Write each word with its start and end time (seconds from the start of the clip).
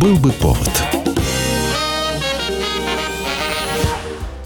Был 0.00 0.16
бы 0.16 0.30
повод. 0.30 0.70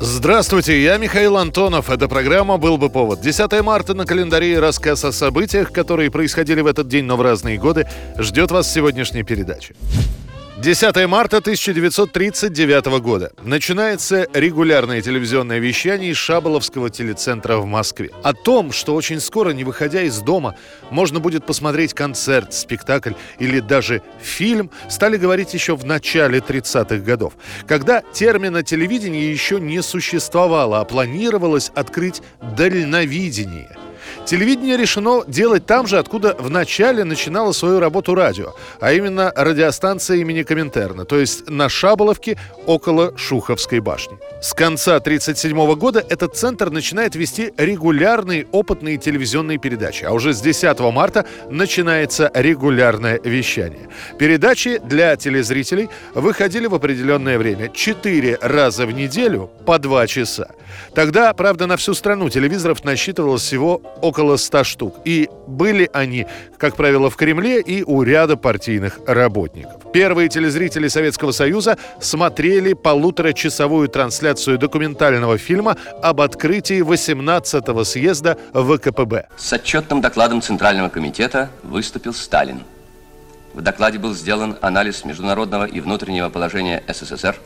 Здравствуйте, 0.00 0.82
я 0.82 0.96
Михаил 0.96 1.36
Антонов. 1.36 1.90
Эта 1.90 2.08
программа 2.08 2.56
«Был 2.56 2.78
бы 2.78 2.88
повод». 2.88 3.20
10 3.20 3.60
марта 3.62 3.92
на 3.92 4.06
календаре 4.06 4.58
рассказ 4.60 5.04
о 5.04 5.12
событиях, 5.12 5.70
которые 5.70 6.10
происходили 6.10 6.62
в 6.62 6.66
этот 6.66 6.88
день, 6.88 7.04
но 7.04 7.16
в 7.16 7.22
разные 7.22 7.58
годы, 7.58 7.86
ждет 8.16 8.50
вас 8.50 8.66
в 8.66 8.72
сегодняшней 8.72 9.24
передаче. 9.24 9.74
10 10.62 11.08
марта 11.08 11.38
1939 11.38 13.00
года. 13.00 13.32
Начинается 13.42 14.28
регулярное 14.32 15.02
телевизионное 15.02 15.58
вещание 15.58 16.12
из 16.12 16.16
Шаболовского 16.18 16.88
телецентра 16.88 17.56
в 17.56 17.66
Москве. 17.66 18.10
О 18.22 18.32
том, 18.32 18.70
что 18.70 18.94
очень 18.94 19.18
скоро, 19.18 19.50
не 19.50 19.64
выходя 19.64 20.02
из 20.02 20.20
дома, 20.20 20.54
можно 20.88 21.18
будет 21.18 21.44
посмотреть 21.44 21.94
концерт, 21.94 22.54
спектакль 22.54 23.14
или 23.40 23.58
даже 23.58 24.02
фильм, 24.20 24.70
стали 24.88 25.16
говорить 25.16 25.52
еще 25.52 25.74
в 25.74 25.84
начале 25.84 26.38
30-х 26.38 26.98
годов, 26.98 27.32
когда 27.66 28.04
термина 28.12 28.62
телевидение 28.62 29.32
еще 29.32 29.58
не 29.58 29.82
существовало, 29.82 30.78
а 30.78 30.84
планировалось 30.84 31.72
открыть 31.74 32.22
дальновидение– 32.40 33.76
Телевидение 34.24 34.76
решено 34.76 35.24
делать 35.26 35.66
там 35.66 35.86
же, 35.86 35.98
откуда 35.98 36.34
в 36.38 36.48
начале 36.48 37.02
начинало 37.04 37.52
свою 37.52 37.80
работу 37.80 38.14
радио, 38.14 38.54
а 38.80 38.92
именно 38.92 39.32
радиостанция 39.34 40.18
имени 40.18 40.42
Коминтерна, 40.42 41.04
то 41.04 41.18
есть 41.18 41.50
на 41.50 41.68
Шаболовке 41.68 42.38
около 42.66 43.18
Шуховской 43.18 43.80
башни. 43.80 44.16
С 44.40 44.54
конца 44.54 44.96
1937 44.96 45.74
года 45.74 46.04
этот 46.08 46.36
центр 46.36 46.70
начинает 46.70 47.16
вести 47.16 47.52
регулярные 47.56 48.46
опытные 48.52 48.96
телевизионные 48.96 49.58
передачи, 49.58 50.04
а 50.04 50.12
уже 50.12 50.32
с 50.32 50.40
10 50.40 50.78
марта 50.92 51.26
начинается 51.50 52.30
регулярное 52.32 53.20
вещание. 53.22 53.88
Передачи 54.18 54.80
для 54.84 55.16
телезрителей 55.16 55.90
выходили 56.14 56.66
в 56.66 56.74
определенное 56.74 57.38
время, 57.38 57.68
4 57.68 58.38
раза 58.40 58.86
в 58.86 58.92
неделю 58.92 59.50
по 59.66 59.78
2 59.78 60.06
часа. 60.06 60.48
Тогда, 60.94 61.32
правда, 61.34 61.66
на 61.66 61.76
всю 61.76 61.92
страну 61.92 62.30
телевизоров 62.30 62.82
насчитывалось 62.84 63.42
всего 63.42 63.82
около 64.00 64.11
100 64.12 64.64
штук. 64.64 64.96
И 65.04 65.28
были 65.46 65.88
они, 65.92 66.26
как 66.58 66.76
правило, 66.76 67.10
в 67.10 67.16
Кремле 67.16 67.60
и 67.60 67.82
у 67.82 68.02
ряда 68.02 68.36
партийных 68.36 69.00
работников. 69.06 69.92
Первые 69.92 70.28
телезрители 70.28 70.88
Советского 70.88 71.32
Союза 71.32 71.76
смотрели 72.00 72.72
полуторачасовую 72.72 73.88
трансляцию 73.88 74.58
документального 74.58 75.38
фильма 75.38 75.76
об 76.02 76.20
открытии 76.20 76.82
18-го 76.82 77.84
съезда 77.84 78.38
ВКПБ. 78.52 79.28
С 79.36 79.52
отчетным 79.52 80.00
докладом 80.00 80.40
Центрального 80.40 80.88
комитета 80.88 81.50
выступил 81.62 82.14
Сталин. 82.14 82.62
В 83.54 83.60
докладе 83.60 83.98
был 83.98 84.14
сделан 84.14 84.56
анализ 84.62 85.04
международного 85.04 85.66
и 85.66 85.80
внутреннего 85.80 86.30
положения 86.30 86.82
СССР, 86.88 87.36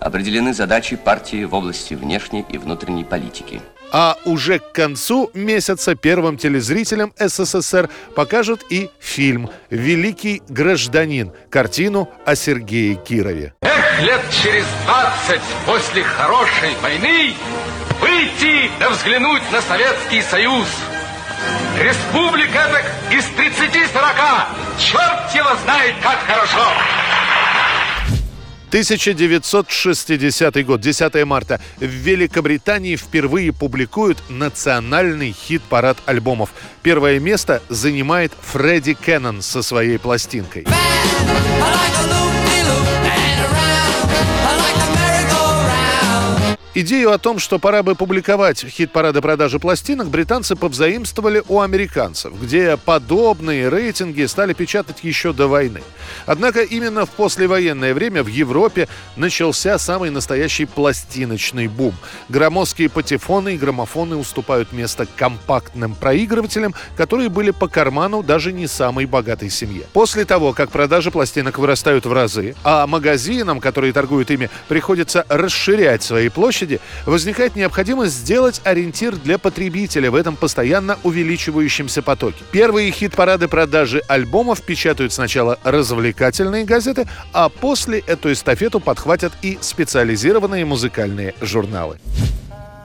определены 0.00 0.54
задачи 0.54 0.96
партии 0.96 1.44
в 1.44 1.54
области 1.54 1.94
внешней 1.94 2.44
и 2.48 2.56
внутренней 2.56 3.04
политики. 3.04 3.60
А 3.92 4.16
уже 4.24 4.58
к 4.58 4.72
концу 4.72 5.30
месяца 5.34 5.94
первым 5.94 6.38
телезрителям 6.38 7.12
СССР 7.18 7.90
покажут 8.16 8.64
и 8.70 8.88
фильм 8.98 9.50
«Великий 9.68 10.42
гражданин», 10.48 11.30
картину 11.50 12.08
о 12.24 12.34
Сергее 12.34 12.94
Кирове. 12.94 13.52
Эх, 13.60 14.02
лет 14.02 14.22
через 14.30 14.64
двадцать 14.86 15.42
после 15.66 16.02
хорошей 16.04 16.74
войны 16.80 17.34
выйти 18.00 18.70
да 18.80 18.88
взглянуть 18.88 19.42
на 19.52 19.60
Советский 19.60 20.22
Союз. 20.22 20.66
Республика 21.78 22.68
так 22.72 22.84
из 23.12 23.24
30-40, 23.24 24.78
черт 24.78 25.34
его 25.34 25.54
знает, 25.64 25.94
как 26.02 26.18
хорошо. 26.20 26.66
1960 28.72 30.64
год, 30.64 30.80
10 30.80 31.26
марта. 31.26 31.60
В 31.76 31.84
Великобритании 31.84 32.96
впервые 32.96 33.52
публикуют 33.52 34.22
национальный 34.30 35.32
хит-парад 35.32 35.98
альбомов. 36.06 36.54
Первое 36.82 37.20
место 37.20 37.60
занимает 37.68 38.32
Фредди 38.40 38.94
Кеннон 38.94 39.42
со 39.42 39.60
своей 39.60 39.98
пластинкой. 39.98 40.66
Идею 46.74 47.12
о 47.12 47.18
том, 47.18 47.38
что 47.38 47.58
пора 47.58 47.82
бы 47.82 47.94
публиковать 47.94 48.64
хит-парады 48.64 49.20
продажи 49.20 49.58
пластинок, 49.58 50.08
британцы 50.08 50.56
повзаимствовали 50.56 51.42
у 51.46 51.60
американцев, 51.60 52.32
где 52.40 52.78
подобные 52.78 53.68
рейтинги 53.68 54.24
стали 54.24 54.54
печатать 54.54 55.00
еще 55.02 55.34
до 55.34 55.48
войны. 55.48 55.82
Однако 56.24 56.62
именно 56.62 57.04
в 57.04 57.10
послевоенное 57.10 57.92
время 57.92 58.22
в 58.22 58.28
Европе 58.28 58.88
начался 59.16 59.76
самый 59.76 60.08
настоящий 60.08 60.64
пластиночный 60.64 61.68
бум. 61.68 61.94
Громоздкие 62.30 62.88
патефоны 62.88 63.54
и 63.54 63.58
граммофоны 63.58 64.16
уступают 64.16 64.72
место 64.72 65.06
компактным 65.14 65.94
проигрывателям, 65.94 66.74
которые 66.96 67.28
были 67.28 67.50
по 67.50 67.68
карману 67.68 68.22
даже 68.22 68.50
не 68.50 68.66
самой 68.66 69.04
богатой 69.04 69.50
семье. 69.50 69.82
После 69.92 70.24
того, 70.24 70.54
как 70.54 70.70
продажи 70.70 71.10
пластинок 71.10 71.58
вырастают 71.58 72.06
в 72.06 72.12
разы, 72.14 72.54
а 72.64 72.86
магазинам, 72.86 73.60
которые 73.60 73.92
торгуют 73.92 74.30
ими, 74.30 74.48
приходится 74.68 75.26
расширять 75.28 76.02
свои 76.02 76.30
площади, 76.30 76.61
площади, 76.62 76.80
возникает 77.06 77.56
необходимость 77.56 78.14
сделать 78.14 78.60
ориентир 78.64 79.16
для 79.16 79.38
потребителя 79.38 80.10
в 80.10 80.14
этом 80.14 80.36
постоянно 80.36 80.98
увеличивающемся 81.02 82.02
потоке. 82.02 82.44
Первые 82.52 82.90
хит-парады 82.90 83.48
продажи 83.48 84.02
альбомов 84.08 84.62
печатают 84.62 85.12
сначала 85.12 85.58
развлекательные 85.64 86.64
газеты, 86.64 87.06
а 87.32 87.48
после 87.48 88.00
эту 88.00 88.32
эстафету 88.32 88.80
подхватят 88.80 89.32
и 89.42 89.58
специализированные 89.60 90.64
музыкальные 90.64 91.34
журналы. 91.40 91.98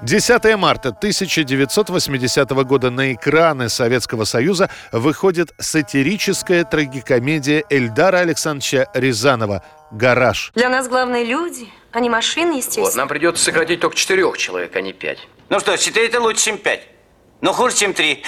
10 0.04 0.58
марта 0.58 0.90
1980 0.90 2.50
года 2.50 2.92
на 2.92 3.14
экраны 3.14 3.68
Советского 3.68 4.26
Союза 4.26 4.70
выходит 4.92 5.54
сатирическая 5.58 6.64
трагикомедия 6.64 7.64
Эльдара 7.70 8.18
Александровича 8.18 8.86
Рязанова 8.94 9.64
«Гараж». 9.92 10.52
Для 10.54 10.70
нас 10.70 10.88
главные 10.88 11.26
люди, 11.26 11.68
не 12.00 12.10
машины, 12.10 12.54
естественно. 12.54 12.86
Вот, 12.86 12.96
нам 12.96 13.08
придется 13.08 13.44
сократить 13.44 13.80
только 13.80 13.96
четырех 13.96 14.38
человек, 14.38 14.76
а 14.76 14.82
не 14.82 14.94
пять. 14.94 15.28
Ну 15.50 15.60
что, 15.60 15.78
четыре 15.78 16.08
это 16.08 16.20
лучше, 16.20 16.46
чем 16.46 16.58
пять. 16.58 16.88
Но 17.42 17.54
хуже, 17.54 17.76
чем 17.76 17.94
три. 17.94 18.24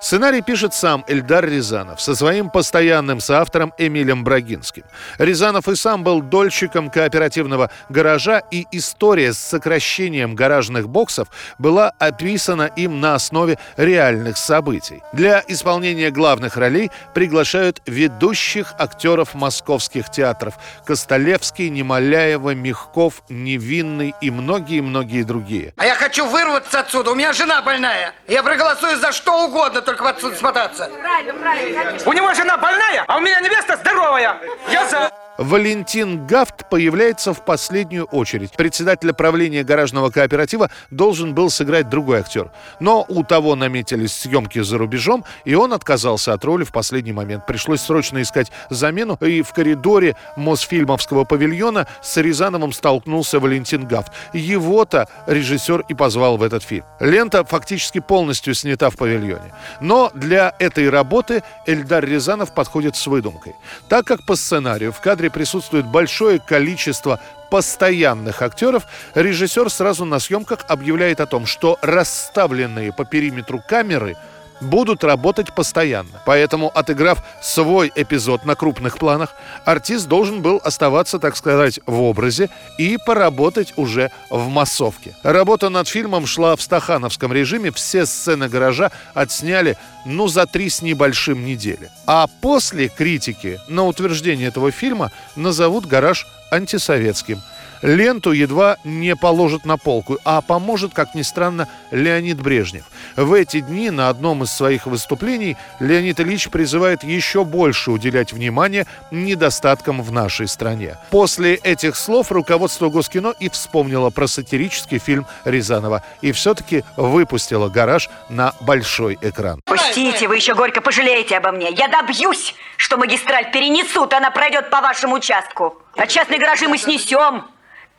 Сценарий 0.00 0.42
пишет 0.42 0.74
сам 0.74 1.02
Эльдар 1.08 1.46
Рязанов 1.48 1.98
со 1.98 2.14
своим 2.14 2.50
постоянным 2.50 3.20
соавтором 3.20 3.72
Эмилем 3.78 4.22
Брагинским. 4.22 4.82
Рязанов 5.16 5.66
и 5.68 5.76
сам 5.76 6.04
был 6.04 6.20
дольщиком 6.20 6.90
кооперативного 6.90 7.70
гаража, 7.88 8.42
и 8.50 8.66
история 8.70 9.32
с 9.32 9.38
сокращением 9.38 10.34
гаражных 10.34 10.90
боксов 10.90 11.28
была 11.58 11.90
описана 11.98 12.70
им 12.76 13.00
на 13.00 13.14
основе 13.14 13.58
реальных 13.78 14.36
событий. 14.36 15.00
Для 15.14 15.42
исполнения 15.48 16.10
главных 16.10 16.58
ролей 16.58 16.90
приглашают 17.14 17.80
ведущих 17.86 18.74
актеров 18.78 19.32
московских 19.32 20.10
театров 20.10 20.54
Костолевский, 20.84 21.70
Немоляева, 21.70 22.54
Мягков, 22.54 23.22
Невинный 23.30 24.14
и 24.20 24.30
многие-многие 24.30 25.22
другие. 25.22 25.72
А 25.78 25.86
я 25.86 25.94
хочу 25.94 26.26
вырваться 26.26 26.80
отсюда, 26.80 27.03
у 27.12 27.14
меня 27.14 27.32
жена 27.32 27.62
больная. 27.62 28.14
Я 28.26 28.42
проголосую 28.42 28.96
за 28.96 29.12
что 29.12 29.44
угодно, 29.44 29.80
только 29.82 30.02
в 30.02 30.06
отсюда 30.06 30.36
смотаться. 30.36 30.90
Правильно, 31.00 31.34
правильно. 31.34 31.98
У 32.06 32.12
него 32.12 32.32
жена 32.34 32.56
больная, 32.56 33.04
а 33.06 33.16
у 33.16 33.20
меня 33.20 33.40
невеста 33.40 33.76
здоровая. 33.76 34.38
Я 34.70 34.86
за... 34.86 35.23
Валентин 35.36 36.26
Гафт 36.26 36.68
появляется 36.70 37.34
в 37.34 37.44
последнюю 37.44 38.04
очередь. 38.04 38.52
Председателя 38.52 39.12
правления 39.12 39.64
гаражного 39.64 40.10
кооператива 40.10 40.70
должен 40.90 41.34
был 41.34 41.50
сыграть 41.50 41.88
другой 41.88 42.20
актер. 42.20 42.50
Но 42.78 43.04
у 43.08 43.24
того 43.24 43.56
наметились 43.56 44.12
съемки 44.12 44.60
за 44.60 44.78
рубежом, 44.78 45.24
и 45.44 45.54
он 45.54 45.72
отказался 45.72 46.32
от 46.32 46.44
роли 46.44 46.62
в 46.62 46.70
последний 46.70 47.12
момент. 47.12 47.46
Пришлось 47.46 47.80
срочно 47.80 48.22
искать 48.22 48.52
замену, 48.70 49.18
и 49.20 49.42
в 49.42 49.52
коридоре 49.52 50.16
Мосфильмовского 50.36 51.24
павильона 51.24 51.88
с 52.00 52.16
Рязановым 52.16 52.72
столкнулся 52.72 53.40
Валентин 53.40 53.86
Гафт. 53.86 54.12
Его-то 54.32 55.08
режиссер 55.26 55.84
и 55.88 55.94
позвал 55.94 56.36
в 56.36 56.42
этот 56.42 56.62
фильм. 56.62 56.84
Лента 57.00 57.44
фактически 57.44 57.98
полностью 57.98 58.54
снята 58.54 58.88
в 58.90 58.96
павильоне. 58.96 59.52
Но 59.80 60.10
для 60.14 60.54
этой 60.58 60.88
работы 60.88 61.42
Эльдар 61.66 62.04
Рязанов 62.04 62.54
подходит 62.54 62.94
с 62.94 63.06
выдумкой. 63.06 63.54
Так 63.88 64.06
как 64.06 64.24
по 64.26 64.36
сценарию 64.36 64.92
в 64.92 65.00
кадре 65.00 65.23
театре 65.24 65.30
присутствует 65.30 65.86
большое 65.86 66.38
количество 66.38 67.18
постоянных 67.50 68.42
актеров, 68.42 68.86
режиссер 69.14 69.70
сразу 69.70 70.04
на 70.04 70.18
съемках 70.18 70.64
объявляет 70.68 71.20
о 71.20 71.26
том, 71.26 71.46
что 71.46 71.78
расставленные 71.82 72.92
по 72.92 73.04
периметру 73.04 73.62
камеры 73.66 74.16
будут 74.60 75.04
работать 75.04 75.54
постоянно. 75.54 76.20
Поэтому, 76.24 76.70
отыграв 76.74 77.22
свой 77.42 77.92
эпизод 77.94 78.44
на 78.44 78.54
крупных 78.54 78.98
планах, 78.98 79.34
артист 79.64 80.08
должен 80.08 80.42
был 80.42 80.60
оставаться, 80.62 81.18
так 81.18 81.36
сказать, 81.36 81.80
в 81.86 82.02
образе 82.02 82.50
и 82.78 82.98
поработать 83.04 83.72
уже 83.76 84.10
в 84.30 84.48
массовке. 84.48 85.14
Работа 85.22 85.68
над 85.68 85.88
фильмом 85.88 86.26
шла 86.26 86.56
в 86.56 86.62
стахановском 86.62 87.32
режиме, 87.32 87.70
все 87.70 88.06
сцены 88.06 88.48
гаража 88.48 88.90
отсняли, 89.14 89.76
ну, 90.04 90.28
за 90.28 90.46
три 90.46 90.68
с 90.68 90.82
небольшим 90.82 91.44
недели. 91.44 91.90
А 92.06 92.26
после 92.40 92.88
критики 92.88 93.60
на 93.68 93.84
утверждение 93.84 94.48
этого 94.48 94.70
фильма 94.70 95.10
назовут 95.36 95.86
гараж 95.86 96.26
антисоветским– 96.50 97.42
Ленту 97.84 98.32
едва 98.32 98.78
не 98.82 99.14
положит 99.14 99.66
на 99.66 99.76
полку, 99.76 100.18
а 100.24 100.40
поможет, 100.40 100.94
как 100.94 101.14
ни 101.14 101.20
странно, 101.20 101.68
Леонид 101.90 102.40
Брежнев. 102.40 102.84
В 103.14 103.34
эти 103.34 103.60
дни 103.60 103.90
на 103.90 104.08
одном 104.08 104.42
из 104.42 104.50
своих 104.50 104.86
выступлений 104.86 105.58
Леонид 105.80 106.18
Ильич 106.18 106.48
призывает 106.48 107.04
еще 107.04 107.44
больше 107.44 107.90
уделять 107.90 108.32
внимание 108.32 108.86
недостаткам 109.10 110.00
в 110.00 110.10
нашей 110.10 110.48
стране. 110.48 110.96
После 111.10 111.56
этих 111.56 111.96
слов 111.96 112.32
руководство 112.32 112.88
Госкино 112.88 113.34
и 113.38 113.50
вспомнило 113.50 114.08
про 114.08 114.28
сатирический 114.28 114.98
фильм 114.98 115.26
Рязанова 115.44 116.02
и 116.22 116.32
все-таки 116.32 116.84
выпустило 116.96 117.68
«Гараж» 117.68 118.08
на 118.30 118.54
большой 118.62 119.18
экран. 119.20 119.60
Пустите, 119.66 120.26
вы 120.26 120.36
еще 120.36 120.54
горько 120.54 120.80
пожалеете 120.80 121.36
обо 121.36 121.52
мне. 121.52 121.70
Я 121.72 121.88
добьюсь, 121.88 122.54
что 122.78 122.96
магистраль 122.96 123.52
перенесут, 123.52 124.14
она 124.14 124.30
пройдет 124.30 124.70
по 124.70 124.80
вашему 124.80 125.16
участку. 125.16 125.76
А 125.98 126.06
частные 126.06 126.40
гаражи 126.40 126.66
мы 126.66 126.78
снесем 126.78 127.44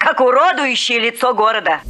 как 0.05 0.21
уродующее 0.21 0.99
лицо 0.99 1.33
города. 1.33 1.81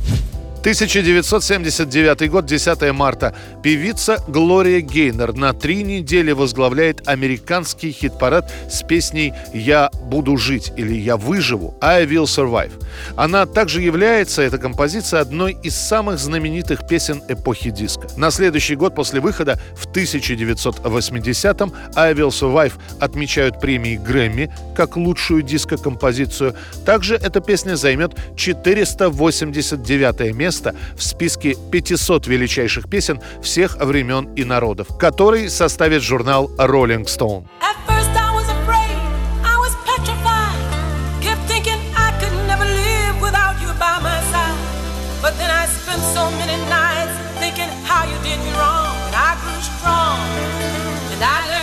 1979 0.65 2.31
год, 2.31 2.47
10 2.47 2.91
марта. 2.91 3.35
Певица 3.61 4.17
Глория 4.27 4.81
Гейнер 4.81 5.33
на 5.33 5.53
три 5.53 5.83
недели 5.83 6.31
возглавляет 6.31 7.07
американский 7.07 7.91
хит-парад 7.91 8.51
с 8.67 8.81
песней 8.81 9.35
«Я 9.53 9.91
буду 10.05 10.37
жить» 10.37 10.71
или 10.75 10.95
«Я 10.95 11.17
выживу» 11.17 11.75
«I 11.81 12.05
will 12.05 12.23
survive». 12.23 12.71
Она 13.15 13.45
также 13.45 13.83
является, 13.83 14.41
эта 14.41 14.57
композиция, 14.57 15.19
одной 15.19 15.55
из 15.61 15.75
самых 15.75 16.17
знаменитых 16.17 16.87
песен 16.87 17.21
эпохи 17.27 17.69
диска. 17.69 18.07
На 18.17 18.31
следующий 18.31 18.75
год 18.75 18.95
после 18.95 19.19
выхода 19.19 19.59
в 19.75 19.85
1980-м 19.91 21.73
«I 21.95 22.13
will 22.13 22.29
survive» 22.29 22.73
отмечают 22.99 23.59
премии 23.59 23.97
Грэмми 23.97 24.51
как 24.75 24.97
лучшую 24.97 25.43
диско-композицию. 25.43 26.55
Также 26.87 27.17
эта 27.17 27.39
песня 27.39 27.75
займет 27.75 28.13
489 28.35 30.33
место 30.35 30.54
место 30.55 30.75
в 30.95 31.03
списке 31.03 31.55
500 31.71 32.27
величайших 32.27 32.89
песен 32.89 33.19
всех 33.41 33.77
времен 33.77 34.33
и 34.35 34.43
народов, 34.43 34.87
который 34.97 35.49
составит 35.49 36.01
журнал 36.01 36.49
Rolling 36.57 37.05
Stone. 37.05 37.45
and 51.15 51.23
I 51.23 51.54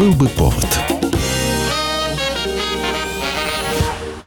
был 0.00 0.14
бы 0.14 0.28
повод. 0.28 0.89